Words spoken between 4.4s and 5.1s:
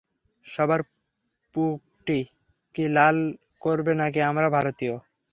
ভারতীয়।